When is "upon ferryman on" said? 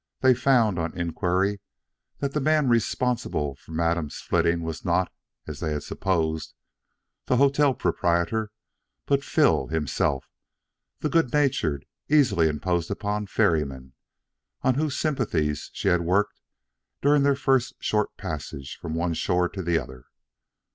12.89-14.73